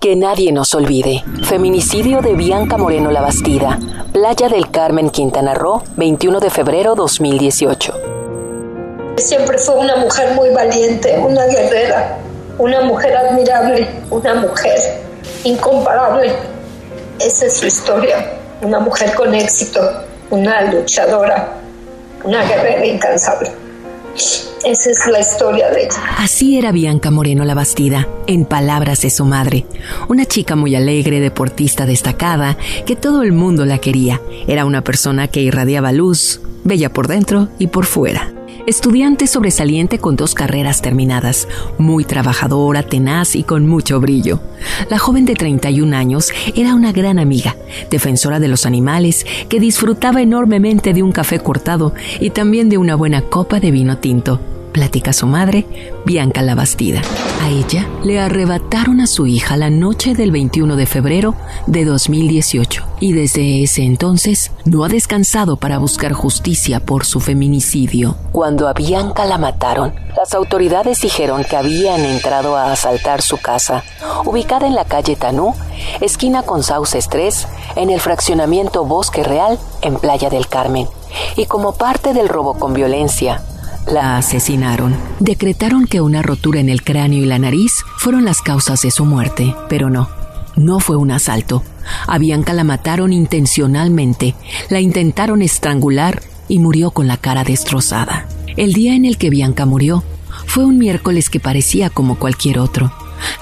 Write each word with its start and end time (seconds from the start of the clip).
Que 0.00 0.14
nadie 0.14 0.52
nos 0.52 0.74
olvide. 0.74 1.24
Feminicidio 1.44 2.20
de 2.20 2.34
Bianca 2.34 2.76
Moreno 2.76 3.10
Labastida. 3.10 3.78
Playa 4.12 4.48
del 4.48 4.70
Carmen, 4.70 5.08
Quintana 5.10 5.54
Roo, 5.54 5.82
21 5.96 6.38
de 6.38 6.50
febrero 6.50 6.94
2018. 6.94 7.94
Siempre 9.16 9.56
fue 9.58 9.76
una 9.76 9.96
mujer 9.96 10.34
muy 10.34 10.50
valiente, 10.50 11.18
una 11.18 11.46
guerrera, 11.46 12.18
una 12.58 12.82
mujer 12.82 13.16
admirable, 13.16 13.88
una 14.10 14.34
mujer 14.34 14.78
incomparable. 15.44 16.32
Esa 17.18 17.46
es 17.46 17.54
su 17.54 17.66
historia. 17.66 18.32
Una 18.60 18.80
mujer 18.80 19.14
con 19.14 19.34
éxito, 19.34 19.80
una 20.30 20.72
luchadora, 20.72 21.48
una 22.22 22.44
guerrera 22.44 22.84
incansable. 22.86 23.50
Esa 24.16 24.90
es 24.90 25.06
la 25.06 25.20
historia 25.20 25.70
de 25.70 25.84
ella. 25.84 26.02
Así 26.18 26.58
era 26.58 26.72
Bianca 26.72 27.10
Moreno 27.10 27.44
la 27.44 27.54
Bastida, 27.54 28.08
en 28.26 28.44
palabras 28.44 29.02
de 29.02 29.10
su 29.10 29.24
madre. 29.24 29.66
Una 30.08 30.24
chica 30.24 30.56
muy 30.56 30.74
alegre, 30.74 31.20
deportista 31.20 31.86
destacada, 31.86 32.56
que 32.86 32.96
todo 32.96 33.22
el 33.22 33.32
mundo 33.32 33.64
la 33.64 33.78
quería. 33.78 34.20
Era 34.48 34.64
una 34.64 34.82
persona 34.82 35.28
que 35.28 35.42
irradiaba 35.42 35.92
luz, 35.92 36.40
bella 36.64 36.92
por 36.92 37.08
dentro 37.08 37.48
y 37.58 37.68
por 37.68 37.84
fuera. 37.84 38.35
Estudiante 38.66 39.28
sobresaliente 39.28 40.00
con 40.00 40.16
dos 40.16 40.34
carreras 40.34 40.82
terminadas, 40.82 41.46
muy 41.78 42.04
trabajadora, 42.04 42.82
tenaz 42.82 43.36
y 43.36 43.44
con 43.44 43.64
mucho 43.64 44.00
brillo. 44.00 44.40
La 44.90 44.98
joven 44.98 45.24
de 45.24 45.34
31 45.34 45.96
años 45.96 46.32
era 46.56 46.74
una 46.74 46.90
gran 46.90 47.20
amiga, 47.20 47.54
defensora 47.90 48.40
de 48.40 48.48
los 48.48 48.66
animales, 48.66 49.24
que 49.48 49.60
disfrutaba 49.60 50.20
enormemente 50.20 50.94
de 50.94 51.04
un 51.04 51.12
café 51.12 51.38
cortado 51.38 51.94
y 52.18 52.30
también 52.30 52.68
de 52.68 52.78
una 52.78 52.96
buena 52.96 53.22
copa 53.22 53.60
de 53.60 53.70
vino 53.70 53.98
tinto 53.98 54.40
platica 54.76 55.14
su 55.14 55.26
madre, 55.26 55.64
Bianca 56.04 56.42
la 56.42 56.54
Bastida. 56.54 57.00
A 57.42 57.48
ella 57.48 57.88
le 58.04 58.20
arrebataron 58.20 59.00
a 59.00 59.06
su 59.06 59.26
hija 59.26 59.56
la 59.56 59.70
noche 59.70 60.12
del 60.12 60.30
21 60.30 60.76
de 60.76 60.84
febrero 60.84 61.34
de 61.66 61.86
2018 61.86 62.84
y 63.00 63.14
desde 63.14 63.62
ese 63.62 63.84
entonces 63.84 64.52
no 64.66 64.84
ha 64.84 64.88
descansado 64.88 65.56
para 65.56 65.78
buscar 65.78 66.12
justicia 66.12 66.80
por 66.80 67.06
su 67.06 67.20
feminicidio. 67.20 68.16
Cuando 68.32 68.68
a 68.68 68.74
Bianca 68.74 69.24
la 69.24 69.38
mataron, 69.38 69.94
las 70.14 70.34
autoridades 70.34 71.00
dijeron 71.00 71.42
que 71.44 71.56
habían 71.56 72.04
entrado 72.04 72.54
a 72.54 72.70
asaltar 72.70 73.22
su 73.22 73.38
casa, 73.38 73.82
ubicada 74.26 74.66
en 74.66 74.74
la 74.74 74.84
calle 74.84 75.16
Tanú, 75.16 75.54
esquina 76.02 76.42
con 76.42 76.62
Sauces 76.62 77.08
3, 77.08 77.48
en 77.76 77.88
el 77.88 78.00
fraccionamiento 78.00 78.84
Bosque 78.84 79.22
Real, 79.22 79.58
en 79.80 79.96
Playa 79.96 80.28
del 80.28 80.48
Carmen. 80.48 80.86
Y 81.36 81.46
como 81.46 81.72
parte 81.72 82.12
del 82.12 82.28
robo 82.28 82.58
con 82.58 82.74
violencia, 82.74 83.40
la 83.90 84.16
asesinaron. 84.16 84.96
Decretaron 85.20 85.86
que 85.86 86.00
una 86.00 86.22
rotura 86.22 86.60
en 86.60 86.68
el 86.68 86.82
cráneo 86.82 87.22
y 87.22 87.26
la 87.26 87.38
nariz 87.38 87.72
fueron 87.96 88.24
las 88.24 88.42
causas 88.42 88.82
de 88.82 88.90
su 88.90 89.04
muerte, 89.04 89.54
pero 89.68 89.90
no, 89.90 90.08
no 90.56 90.80
fue 90.80 90.96
un 90.96 91.10
asalto. 91.10 91.62
A 92.06 92.18
Bianca 92.18 92.52
la 92.52 92.64
mataron 92.64 93.12
intencionalmente, 93.12 94.34
la 94.70 94.80
intentaron 94.80 95.42
estrangular 95.42 96.22
y 96.48 96.58
murió 96.58 96.90
con 96.90 97.06
la 97.06 97.16
cara 97.16 97.44
destrozada. 97.44 98.26
El 98.56 98.72
día 98.72 98.94
en 98.94 99.04
el 99.04 99.18
que 99.18 99.30
Bianca 99.30 99.66
murió 99.66 100.02
fue 100.46 100.64
un 100.64 100.78
miércoles 100.78 101.30
que 101.30 101.40
parecía 101.40 101.90
como 101.90 102.18
cualquier 102.18 102.58
otro. 102.58 102.92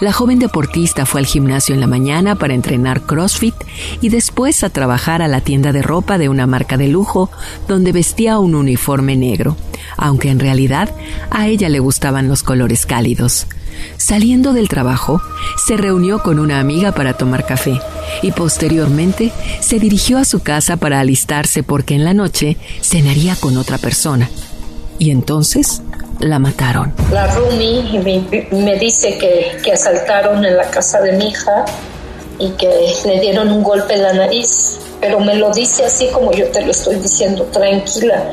La 0.01 0.13
joven 0.13 0.39
deportista 0.39 1.07
fue 1.07 1.21
al 1.21 1.27
gimnasio 1.27 1.75
en 1.75 1.81
la 1.81 1.87
mañana 1.87 2.35
para 2.37 2.55
entrenar 2.55 3.03
CrossFit 3.03 3.55
y 4.01 4.09
después 4.09 4.65
a 4.65 4.71
trabajar 4.71 5.23
a 5.23 5.29
la 5.29 5.41
tienda 5.41 5.73
de 5.73 5.83
ropa 5.83 6.19
de 6.19 6.29
una 6.29 6.47
marca 6.47 6.77
de 6.77 6.89
lujo 6.89 7.31
donde 7.69 7.93
vestía 7.93 8.39
un 8.39 8.55
uniforme 8.55 9.17
negro, 9.17 9.57
aunque 9.97 10.31
en 10.31 10.41
realidad 10.41 10.95
a 11.31 11.47
ella 11.47 11.69
le 11.69 11.79
gustaban 11.79 12.29
los 12.29 12.43
colores 12.43 12.87
cálidos. 12.87 13.47
Saliendo 13.97 14.53
del 14.53 14.69
trabajo, 14.69 15.21
se 15.57 15.77
reunió 15.77 16.23
con 16.23 16.39
una 16.39 16.61
amiga 16.61 16.93
para 16.93 17.15
tomar 17.15 17.47
café 17.47 17.81
y 18.23 18.33
posteriormente 18.33 19.33
se 19.61 19.79
dirigió 19.79 20.19
a 20.19 20.25
su 20.25 20.41
casa 20.41 20.77
para 20.77 21.01
alistarse 21.01 21.63
porque 21.63 21.95
en 21.95 22.05
la 22.05 22.15
noche 22.15 22.57
cenaría 22.83 23.37
con 23.37 23.57
otra 23.57 23.79
persona. 23.79 24.29
Y 24.99 25.11
entonces 25.11 25.83
la 26.21 26.39
mataron. 26.39 26.93
La 27.13 27.27
Rumi 27.35 28.01
me, 28.53 28.79
dice 28.79 29.19
que, 29.19 29.57
que 29.63 29.73
asaltaron 29.73 30.45
en 30.45 30.57
la 30.57 30.65
casa 30.71 31.01
de 31.01 31.13
mi 31.13 31.29
hija 31.29 31.65
y 32.39 32.51
que 32.51 32.95
le 33.07 33.21
dieron 33.21 33.51
un 33.51 33.63
golpe 33.63 33.95
en 33.95 34.03
la 34.03 34.13
nariz, 34.13 34.79
pero 35.01 35.21
me 35.21 35.35
lo 35.37 35.51
dice 35.53 35.85
así 35.85 36.09
como 36.09 36.33
yo 36.33 36.47
te 36.49 36.63
lo 36.63 36.71
estoy 36.71 36.97
diciendo, 36.97 37.45
tranquila. 37.53 38.31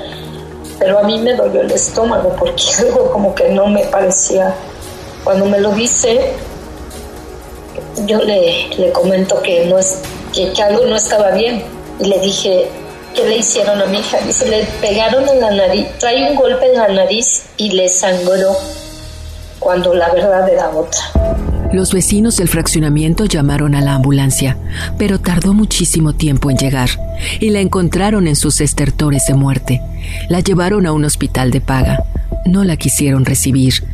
Pero 0.79 0.99
a 0.99 1.03
mí 1.03 1.19
me 1.19 1.35
dolió 1.35 1.61
el 1.61 1.71
estómago 1.71 2.35
porque 2.37 2.63
algo 2.79 3.11
como 3.11 3.35
que 3.35 3.49
no 3.49 3.67
me 3.67 3.83
parecía. 3.85 4.55
Cuando 5.23 5.45
me 5.45 5.59
lo 5.59 5.71
dice, 5.71 6.33
yo 8.05 8.17
le, 8.19 8.69
le 8.69 8.91
comento 8.91 9.41
que, 9.41 9.65
no 9.65 9.77
es, 9.77 9.99
que, 10.33 10.51
que 10.51 10.63
algo 10.63 10.85
no 10.87 10.95
estaba 10.95 11.31
bien. 11.31 11.63
Y 11.99 12.05
le 12.05 12.19
dije, 12.19 12.67
¿qué 13.15 13.27
le 13.27 13.37
hicieron 13.37 13.81
a 13.81 13.85
mi 13.85 13.99
hija? 13.99 14.17
Dice, 14.25 14.47
le 14.49 14.65
pegaron 14.79 15.27
en 15.27 15.41
la 15.41 15.51
nariz, 15.51 15.87
trae 15.99 16.29
un 16.29 16.35
golpe 16.35 16.65
en 16.67 16.77
la 16.77 16.87
nariz 16.89 17.43
y 17.57 17.71
le 17.71 17.89
sangró 17.89 18.55
cuando 19.59 19.93
la 19.93 20.11
verdad 20.11 20.49
era 20.49 20.69
otra. 20.69 20.99
Los 21.71 21.93
vecinos 21.93 22.35
del 22.35 22.49
fraccionamiento 22.49 23.23
llamaron 23.25 23.75
a 23.75 23.81
la 23.81 23.93
ambulancia, 23.93 24.57
pero 24.97 25.21
tardó 25.21 25.53
muchísimo 25.53 26.13
tiempo 26.13 26.51
en 26.51 26.57
llegar 26.57 26.89
y 27.39 27.49
la 27.49 27.61
encontraron 27.61 28.27
en 28.27 28.35
sus 28.35 28.59
estertores 28.59 29.23
de 29.27 29.35
muerte. 29.35 29.81
La 30.27 30.41
llevaron 30.41 30.85
a 30.85 30.91
un 30.91 31.05
hospital 31.05 31.49
de 31.51 31.61
paga. 31.61 32.03
No 32.45 32.65
la 32.65 32.75
quisieron 32.75 33.23
recibir, 33.23 33.85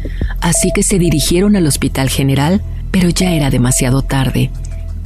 así 0.41 0.71
que 0.73 0.81
se 0.81 0.97
dirigieron 0.97 1.55
al 1.55 1.67
hospital 1.67 2.09
general, 2.09 2.63
pero 2.89 3.09
ya 3.09 3.33
era 3.33 3.51
demasiado 3.51 4.01
tarde. 4.01 4.49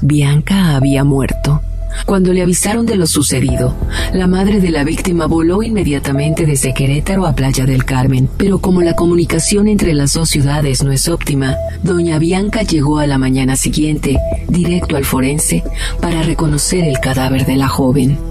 Bianca 0.02 0.76
había 0.76 1.04
muerto. 1.04 1.62
Cuando 2.06 2.34
le 2.34 2.41
avisaron 2.41 2.85
de 2.85 2.96
lo 2.96 3.07
sucedido, 3.07 3.75
la 4.13 4.28
madre 4.28 4.59
de 4.59 4.72
la 4.72 4.84
víctima 4.84 5.28
voló 5.28 5.63
inmediatamente 5.63 6.46
desde 6.46 6.74
Querétaro 6.74 7.25
a 7.25 7.35
Playa 7.35 7.66
del 7.66 7.85
Carmen, 7.85 8.29
pero 8.38 8.59
como 8.59 8.81
la 8.81 8.96
comunicación 8.96 9.68
entre 9.68 9.94
las 9.94 10.13
dos 10.13 10.29
ciudades 10.29 10.84
no 10.84 10.91
es 10.91 11.07
óptima, 11.07 11.56
doña 11.84 12.19
Bianca 12.19 12.63
llegó 12.63 13.00
a 13.00 13.07
la 13.07 13.18
mañana 13.18 13.56
siguiente, 13.56 14.18
directo 14.47 14.96
al 14.96 15.06
forense, 15.06 15.63
para 16.02 16.24
reconocer 16.24 16.84
el 16.84 17.00
cadáver 17.00 17.46
de 17.46 17.56
la 17.56 17.68
joven. 17.68 18.31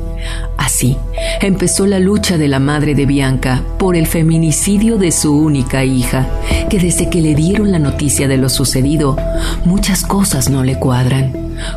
Así 0.57 0.97
empezó 1.41 1.87
la 1.87 1.99
lucha 1.99 2.37
de 2.39 2.49
la 2.49 2.59
madre 2.59 2.95
de 2.95 3.07
Bianca 3.07 3.63
por 3.79 3.97
el 3.97 4.07
feminicidio 4.07 4.99
de 4.99 5.11
su 5.11 5.35
única 5.35 5.85
hija, 5.85 6.29
que 6.69 6.79
desde 6.79 7.09
que 7.09 7.21
le 7.21 7.35
dieron 7.35 7.73
la 7.73 7.79
noticia 7.79 8.29
de 8.29 8.37
lo 8.37 8.49
sucedido, 8.49 9.17
muchas 9.65 10.03
cosas 10.03 10.51
no 10.51 10.65
le 10.65 10.79
cuadran, 10.79 11.33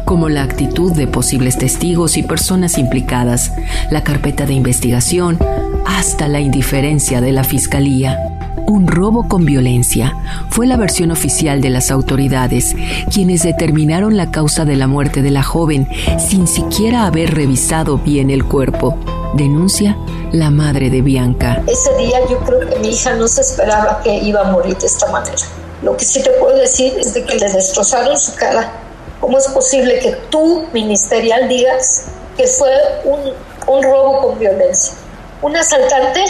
como 0.06 0.30
la 0.30 0.44
actitud 0.44 0.92
de 0.94 1.08
posibles 1.08 1.58
testigos 1.58 2.18
y 2.18 2.24
personas 2.24 2.78
implicadas, 2.78 3.54
la 3.90 4.04
carpeta 4.04 4.46
de 4.46 4.54
investigación, 4.54 5.38
hasta 5.86 6.28
la 6.28 6.40
indiferencia 6.40 7.22
de 7.22 7.32
la 7.32 7.44
fiscalía. 7.44 8.33
Un 8.66 8.88
robo 8.88 9.28
con 9.28 9.46
violencia 9.46 10.16
fue 10.50 10.68
la 10.68 10.78
versión 10.78 11.12
oficial 11.12 11.60
de 11.60 11.70
las 11.70 11.92
autoridades, 11.92 12.74
quienes 13.12 13.44
determinaron 13.44 14.16
la 14.16 14.32
causa 14.32 14.64
de 14.64 14.78
la 14.78 14.88
muerte 14.88 15.22
de 15.22 15.32
la 15.32 15.44
joven 15.44 15.90
sin 16.18 16.48
siquiera 16.48 17.06
haber 17.06 17.36
revisado 17.36 17.98
bien 17.98 18.30
el 18.30 18.46
cuerpo. 18.46 18.98
Denuncia 19.34 19.98
la 20.32 20.50
madre 20.50 20.90
de 20.90 21.02
Bianca. 21.02 21.62
Ese 21.68 21.94
día 21.98 22.20
yo 22.30 22.40
creo 22.40 22.70
que 22.70 22.80
mi 22.80 22.90
hija 22.90 23.14
no 23.16 23.28
se 23.28 23.42
esperaba 23.42 24.02
que 24.02 24.16
iba 24.16 24.48
a 24.48 24.52
morir 24.52 24.78
de 24.78 24.88
esta 24.88 25.12
manera. 25.12 25.36
Lo 25.82 25.98
que 25.98 26.06
sí 26.06 26.24
te 26.24 26.30
puedo 26.32 26.58
decir 26.58 26.94
es 26.98 27.14
de 27.14 27.26
que 27.26 27.36
le 27.36 27.52
destrozaron 27.52 28.18
su 28.18 28.34
cara. 28.36 28.72
¿Cómo 29.20 29.38
es 29.38 29.48
posible 29.50 30.00
que 30.00 30.12
tú, 30.30 30.66
ministerial, 30.72 31.50
digas 31.50 32.06
que 32.38 32.48
fue 32.48 32.72
un, 33.04 33.20
un 33.68 33.84
robo 33.84 34.22
con 34.22 34.40
violencia? 34.40 34.94
Un 35.42 35.58
asaltante 35.58 36.24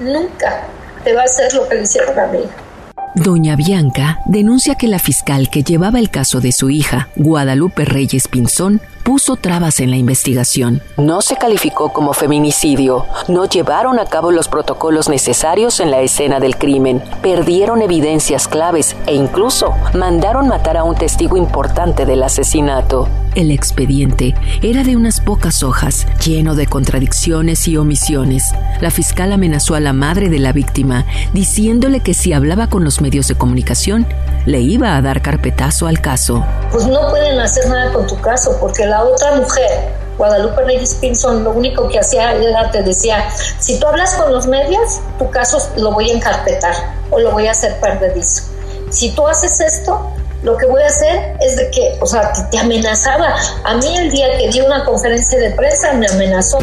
nunca 0.00 0.66
te 1.04 1.12
va 1.14 1.22
a 1.22 1.24
hacer 1.24 1.52
lo 1.54 1.68
que 1.68 1.76
le 1.76 1.82
hicieron 1.82 2.18
a 2.18 2.26
mí. 2.26 2.40
Doña 3.14 3.56
Bianca 3.56 4.20
denuncia 4.26 4.74
que 4.76 4.86
la 4.86 4.98
fiscal 4.98 5.50
que 5.50 5.62
llevaba 5.62 5.98
el 5.98 6.10
caso 6.10 6.40
de 6.40 6.52
su 6.52 6.70
hija, 6.70 7.08
Guadalupe 7.16 7.84
Reyes 7.84 8.28
Pinzón, 8.28 8.80
puso 9.08 9.36
trabas 9.36 9.80
en 9.80 9.88
la 9.90 9.96
investigación. 9.96 10.82
No 10.98 11.22
se 11.22 11.36
calificó 11.36 11.94
como 11.94 12.12
feminicidio, 12.12 13.06
no 13.26 13.46
llevaron 13.46 13.98
a 13.98 14.04
cabo 14.04 14.32
los 14.32 14.48
protocolos 14.48 15.08
necesarios 15.08 15.80
en 15.80 15.90
la 15.90 16.02
escena 16.02 16.40
del 16.40 16.58
crimen, 16.58 17.02
perdieron 17.22 17.80
evidencias 17.80 18.48
claves 18.48 18.96
e 19.06 19.14
incluso 19.14 19.72
mandaron 19.94 20.46
matar 20.48 20.76
a 20.76 20.84
un 20.84 20.94
testigo 20.94 21.38
importante 21.38 22.04
del 22.04 22.22
asesinato. 22.22 23.08
El 23.34 23.50
expediente 23.50 24.34
era 24.60 24.84
de 24.84 24.96
unas 24.96 25.20
pocas 25.20 25.62
hojas, 25.62 26.06
lleno 26.22 26.54
de 26.54 26.66
contradicciones 26.66 27.66
y 27.66 27.78
omisiones. 27.78 28.42
La 28.80 28.90
fiscal 28.90 29.32
amenazó 29.32 29.74
a 29.74 29.80
la 29.80 29.94
madre 29.94 30.28
de 30.28 30.38
la 30.38 30.52
víctima, 30.52 31.06
diciéndole 31.32 32.00
que 32.00 32.12
si 32.12 32.34
hablaba 32.34 32.66
con 32.66 32.84
los 32.84 33.00
medios 33.00 33.26
de 33.28 33.36
comunicación, 33.36 34.06
le 34.48 34.60
iba 34.60 34.96
a 34.96 35.02
dar 35.02 35.20
carpetazo 35.20 35.86
al 35.86 36.00
caso. 36.00 36.42
Pues 36.72 36.86
no 36.86 37.10
pueden 37.10 37.38
hacer 37.38 37.68
nada 37.68 37.92
con 37.92 38.06
tu 38.06 38.18
caso, 38.18 38.56
porque 38.58 38.86
la 38.86 39.04
otra 39.04 39.34
mujer, 39.34 39.92
Guadalupe 40.16 40.64
Reyes 40.64 40.94
Pinson, 40.94 41.44
lo 41.44 41.50
único 41.50 41.86
que 41.88 41.98
hacía 41.98 42.32
era 42.32 42.70
te 42.70 42.82
decía, 42.82 43.28
si 43.58 43.78
tú 43.78 43.86
hablas 43.86 44.14
con 44.14 44.32
los 44.32 44.46
medios, 44.46 45.02
tu 45.18 45.28
caso 45.30 45.58
lo 45.76 45.92
voy 45.92 46.10
a 46.10 46.14
encarpetar 46.14 46.74
o 47.10 47.18
lo 47.18 47.32
voy 47.32 47.46
a 47.46 47.50
hacer 47.50 47.78
perdedizo. 47.78 48.44
Si 48.88 49.10
tú 49.10 49.28
haces 49.28 49.60
esto, 49.60 50.10
lo 50.42 50.56
que 50.56 50.64
voy 50.64 50.80
a 50.82 50.86
hacer 50.86 51.36
es 51.42 51.56
de 51.58 51.70
que, 51.70 51.98
o 52.00 52.06
sea, 52.06 52.32
te, 52.50 52.58
amenazaba. 52.58 53.34
A 53.64 53.74
mí 53.74 53.98
el 53.98 54.10
día 54.10 54.28
que 54.38 54.48
di 54.48 54.62
una 54.62 54.82
conferencia 54.86 55.38
de 55.38 55.50
prensa 55.50 55.92
me 55.92 56.06
amenazó. 56.06 56.58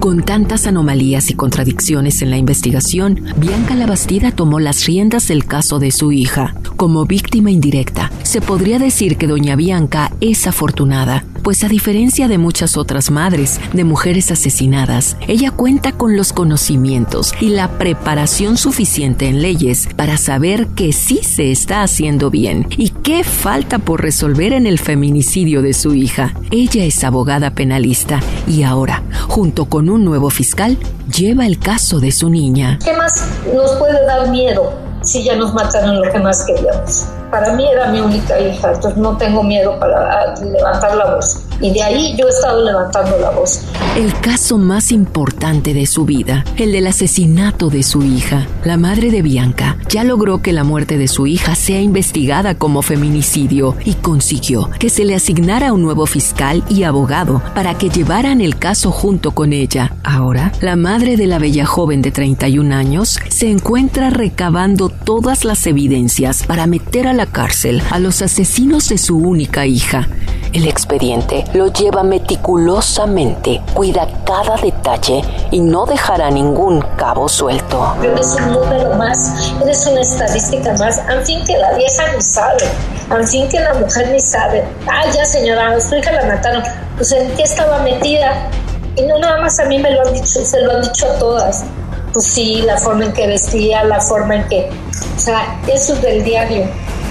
Con 0.00 0.22
tantas 0.22 0.66
anomalías 0.66 1.28
y 1.28 1.34
contradicciones 1.34 2.22
en 2.22 2.30
la 2.30 2.38
investigación, 2.38 3.22
Bianca 3.36 3.74
Labastida 3.74 4.32
tomó 4.32 4.58
las 4.58 4.86
riendas 4.86 5.28
del 5.28 5.44
caso 5.44 5.78
de 5.78 5.90
su 5.90 6.10
hija. 6.10 6.54
Como 6.76 7.04
víctima 7.04 7.50
indirecta, 7.50 8.10
se 8.22 8.40
podría 8.40 8.78
decir 8.78 9.18
que 9.18 9.26
doña 9.26 9.56
Bianca 9.56 10.10
es 10.22 10.46
afortunada, 10.46 11.26
pues 11.42 11.64
a 11.64 11.68
diferencia 11.68 12.28
de 12.28 12.38
muchas 12.38 12.76
otras 12.76 13.10
madres 13.10 13.60
de 13.72 13.84
mujeres 13.84 14.30
asesinadas, 14.30 15.16
ella 15.28 15.50
cuenta 15.50 15.92
con 15.92 16.16
los 16.16 16.32
conocimientos 16.32 17.32
y 17.40 17.50
la 17.50 17.78
preparación 17.78 18.56
suficiente 18.56 19.26
en 19.26 19.42
leyes 19.42 19.88
para 19.96 20.16
saber 20.16 20.68
que 20.68 20.92
sí 20.92 21.20
se 21.22 21.50
está 21.50 21.82
haciendo 21.82 22.30
bien 22.30 22.66
y 22.76 22.90
qué 22.90 23.24
falta 23.24 23.78
por 23.78 24.02
resolver 24.02 24.52
en 24.52 24.66
el 24.66 24.78
feminicidio 24.78 25.62
de 25.62 25.72
su 25.72 25.94
hija. 25.94 26.34
Ella 26.50 26.84
es 26.84 27.02
abogada 27.04 27.50
penalista 27.50 28.20
y 28.46 28.62
ahora, 28.62 29.02
junto 29.28 29.66
con 29.66 29.88
un 29.88 30.04
nuevo 30.04 30.30
fiscal, 30.30 30.78
lleva 31.14 31.46
el 31.46 31.58
caso 31.58 32.00
de 32.00 32.12
su 32.12 32.30
niña. 32.30 32.78
¿Qué 32.84 32.92
más 32.96 33.26
nos 33.54 33.72
puede 33.76 34.04
dar 34.06 34.28
miedo 34.28 34.72
si 35.02 35.24
ya 35.24 35.36
nos 35.36 35.54
mataron 35.54 36.00
lo 36.00 36.12
que 36.12 36.18
más 36.18 36.44
queríamos? 36.46 37.06
Para 37.30 37.52
mí 37.54 37.64
era 37.64 37.90
mi 37.92 38.00
única 38.00 38.40
hija, 38.40 38.72
entonces 38.72 38.96
no 38.96 39.16
tengo 39.16 39.42
miedo 39.44 39.78
para 39.78 40.34
levantar 40.40 40.96
la 40.96 41.14
voz. 41.14 41.38
Y 41.60 41.72
de 41.72 41.82
ahí 41.82 42.16
yo 42.16 42.26
he 42.26 42.30
estado 42.30 42.64
levantando 42.64 43.18
la 43.18 43.30
voz. 43.30 43.60
El 43.96 44.18
caso 44.20 44.56
más 44.56 44.92
importante 44.92 45.74
de 45.74 45.86
su 45.86 46.04
vida, 46.04 46.44
el 46.56 46.72
del 46.72 46.86
asesinato 46.86 47.68
de 47.68 47.82
su 47.82 48.02
hija. 48.02 48.46
La 48.64 48.76
madre 48.76 49.10
de 49.10 49.20
Bianca 49.20 49.76
ya 49.88 50.04
logró 50.04 50.40
que 50.40 50.52
la 50.52 50.64
muerte 50.64 50.96
de 50.96 51.06
su 51.06 51.26
hija 51.26 51.54
sea 51.54 51.80
investigada 51.80 52.54
como 52.54 52.82
feminicidio 52.82 53.76
y 53.84 53.94
consiguió 53.94 54.70
que 54.78 54.88
se 54.88 55.04
le 55.04 55.14
asignara 55.14 55.72
un 55.72 55.82
nuevo 55.82 56.06
fiscal 56.06 56.64
y 56.68 56.84
abogado 56.84 57.42
para 57.54 57.74
que 57.74 57.90
llevaran 57.90 58.40
el 58.40 58.58
caso 58.58 58.90
junto 58.90 59.32
con 59.32 59.52
ella. 59.52 59.92
Ahora, 60.02 60.52
la 60.60 60.76
madre 60.76 61.16
de 61.16 61.26
la 61.26 61.38
bella 61.38 61.66
joven 61.66 62.00
de 62.00 62.10
31 62.10 62.74
años 62.74 63.18
se 63.28 63.50
encuentra 63.50 64.08
recabando 64.08 64.88
todas 64.88 65.44
las 65.44 65.66
evidencias 65.66 66.44
para 66.44 66.66
meter 66.66 67.06
a 67.06 67.12
la 67.12 67.19
cárcel 67.26 67.82
a 67.90 67.98
los 67.98 68.22
asesinos 68.22 68.88
de 68.88 68.98
su 68.98 69.16
única 69.16 69.66
hija. 69.66 70.08
El 70.52 70.66
expediente 70.66 71.44
lo 71.54 71.72
lleva 71.72 72.02
meticulosamente, 72.02 73.60
cuida 73.72 74.08
cada 74.26 74.56
detalle 74.56 75.22
y 75.52 75.60
no 75.60 75.86
dejará 75.86 76.30
ningún 76.30 76.82
cabo 76.96 77.28
suelto. 77.28 77.94
Eres 78.02 78.34
un 78.34 78.52
número 78.52 78.94
más, 78.96 79.52
eres 79.62 79.86
una 79.86 80.00
estadística 80.00 80.72
más. 80.76 80.98
Al 80.98 81.24
fin 81.24 81.44
que 81.44 81.56
la 81.56 81.74
vieja 81.74 82.12
ni 82.14 82.20
sabe, 82.20 82.64
al 83.10 83.26
fin 83.26 83.48
que 83.48 83.60
la 83.60 83.74
mujer 83.74 84.08
ni 84.10 84.20
sabe. 84.20 84.64
Ah, 84.88 85.04
ya 85.14 85.24
señora, 85.24 85.70
a 85.70 85.80
su 85.80 85.94
hija 85.94 86.10
la 86.12 86.26
mataron. 86.26 86.62
Pues 86.96 87.12
en 87.12 87.30
qué 87.36 87.44
estaba 87.44 87.78
metida. 87.82 88.50
Y 88.96 89.02
no 89.02 89.18
nada 89.18 89.40
más 89.40 89.60
a 89.60 89.66
mí 89.66 89.78
me 89.78 89.90
lo 89.92 90.06
han 90.06 90.14
dicho, 90.14 90.44
se 90.44 90.60
lo 90.62 90.72
han 90.72 90.82
dicho 90.82 91.06
a 91.06 91.18
todas. 91.18 91.64
Pues 92.12 92.26
sí, 92.26 92.62
la 92.62 92.76
forma 92.76 93.04
en 93.04 93.12
que 93.12 93.28
vestía, 93.28 93.84
la 93.84 94.00
forma 94.00 94.34
en 94.34 94.48
que... 94.48 94.68
O 95.16 95.20
sea, 95.20 95.60
eso 95.68 95.94
es 95.94 96.02
del 96.02 96.24
diario. 96.24 96.66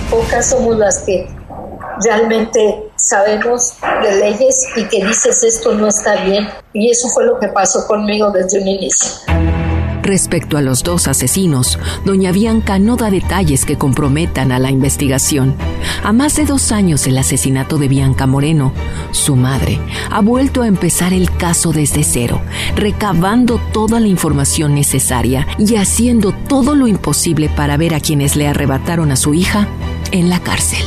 Pocas 0.10 0.50
somos 0.50 0.78
las 0.78 1.00
que 1.00 1.28
realmente 2.04 2.92
sabemos 2.96 3.74
de 4.02 4.16
leyes 4.18 4.68
y 4.76 4.86
que 4.86 5.06
dices 5.06 5.44
esto 5.44 5.74
no 5.76 5.88
está 5.88 6.24
bien. 6.24 6.50
Y 6.74 6.90
eso 6.90 7.08
fue 7.10 7.26
lo 7.26 7.40
que 7.40 7.48
pasó 7.50 7.86
conmigo 7.88 8.32
desde 8.32 8.60
un 8.60 8.68
inicio. 8.68 9.10
Respecto 10.02 10.58
a 10.58 10.62
los 10.62 10.82
dos 10.82 11.08
asesinos, 11.08 11.78
doña 12.04 12.32
Bianca 12.32 12.80
no 12.80 12.96
da 12.96 13.12
detalles 13.12 13.64
que 13.64 13.78
comprometan 13.78 14.52
a 14.52 14.58
la 14.58 14.72
investigación. 14.72 15.56
A 16.04 16.12
más 16.12 16.36
de 16.36 16.46
dos 16.46 16.72
años 16.72 17.04
del 17.04 17.20
asesinato 17.20 17.78
de 17.78 17.88
Bianca 17.88 18.26
Moreno, 18.26 18.74
su 19.12 19.36
madre 19.36 19.80
ha 20.10 20.22
vuelto 20.22 20.64
a 20.64 20.68
empezar 20.68 21.14
el 21.14 21.30
caso 21.38 21.74
desde 21.74 22.04
cero, 22.04 22.42
recabando 22.76 23.62
toda 23.72 24.00
la 24.00 24.08
información 24.08 24.74
necesaria 24.74 25.46
y 25.60 25.76
haciendo 25.76 26.34
todo 26.48 26.74
lo 26.74 26.88
imposible 26.88 27.48
para 27.48 27.78
ver 27.78 27.94
a 27.94 28.00
quienes 28.00 28.36
le 28.36 28.48
arrebataron 28.48 29.12
a 29.12 29.16
su 29.16 29.36
hija 29.36 29.68
en 30.12 30.30
la 30.30 30.40
cárcel. 30.40 30.84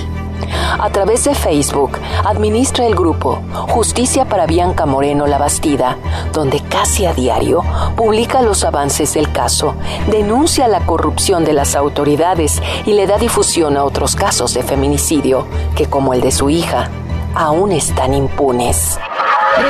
A 0.79 0.91
través 0.91 1.25
de 1.25 1.35
Facebook 1.35 1.99
administra 2.25 2.87
el 2.87 2.95
grupo 2.95 3.41
Justicia 3.69 4.25
para 4.25 4.47
Bianca 4.47 4.87
Moreno 4.87 5.27
La 5.27 5.39
Bastida, 5.39 5.97
donde 6.33 6.61
casi 6.61 7.07
a 7.07 7.15
diario 7.15 7.63
publica 7.97 8.43
los 8.43 8.65
avances 8.65 9.15
del 9.15 9.31
caso, 9.33 9.75
denuncia 10.11 10.69
la 10.69 10.81
corrupción 10.81 11.45
de 11.45 11.53
las 11.53 11.75
autoridades 11.75 12.61
y 12.87 12.93
le 12.93 13.07
da 13.07 13.19
difusión 13.19 13.77
a 13.77 13.85
otros 13.85 14.17
casos 14.17 14.55
de 14.55 14.63
feminicidio 14.63 15.47
que, 15.77 15.87
como 15.87 16.15
el 16.15 16.21
de 16.21 16.33
su 16.33 16.51
hija, 16.51 16.91
aún 17.35 17.73
están 17.73 18.15
impunes. 18.15 18.99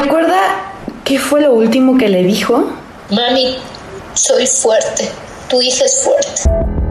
¿Recuerda 0.03 0.39
qué 1.05 1.19
fue 1.19 1.43
lo 1.43 1.53
último 1.53 1.97
que 1.97 2.09
le 2.09 2.23
dijo? 2.23 2.65
Mami, 3.11 3.57
soy 4.15 4.47
fuerte, 4.47 5.11
tu 5.49 5.61
hija 5.61 5.85
es 5.85 6.03
fuerte. 6.03 6.82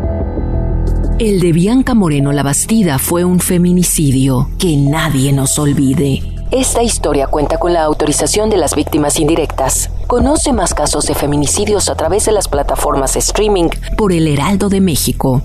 El 1.23 1.39
de 1.39 1.51
Bianca 1.51 1.93
Moreno 1.93 2.31
La 2.31 2.41
Bastida 2.41 2.97
fue 2.97 3.23
un 3.23 3.39
feminicidio 3.39 4.49
que 4.57 4.75
nadie 4.75 5.31
nos 5.31 5.59
olvide. 5.59 6.23
Esta 6.49 6.81
historia 6.81 7.27
cuenta 7.27 7.59
con 7.59 7.73
la 7.73 7.83
autorización 7.83 8.49
de 8.49 8.57
las 8.57 8.73
víctimas 8.73 9.19
indirectas. 9.19 9.91
Conoce 10.07 10.51
más 10.51 10.73
casos 10.73 11.05
de 11.05 11.13
feminicidios 11.13 11.89
a 11.89 11.95
través 11.95 12.25
de 12.25 12.31
las 12.31 12.47
plataformas 12.47 13.15
streaming 13.17 13.69
por 13.99 14.13
El 14.13 14.27
Heraldo 14.27 14.67
de 14.67 14.81
México. 14.81 15.43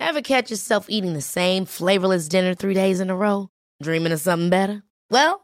Ever 0.00 0.22
catch 0.22 0.48
yourself 0.48 0.86
eating 0.88 1.12
the 1.12 1.20
same 1.20 1.66
flavorless 1.66 2.30
dinner 2.30 2.54
three 2.54 2.74
days 2.74 2.98
in 2.98 3.10
a 3.10 3.14
row? 3.14 3.50
Dreaming 3.82 4.14
of 4.14 4.20
something 4.20 4.48
better? 4.48 4.84
Well, 5.10 5.43